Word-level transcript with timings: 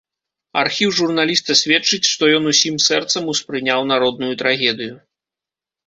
Архіў 0.61 0.89
журналіста 0.99 1.57
сведчыць, 1.61 2.01
што 2.13 2.23
ён 2.39 2.43
усім 2.55 2.75
сэрцам 2.89 3.23
успрыняў 3.37 3.79
народную 3.95 4.33
трагедыю. 4.45 4.93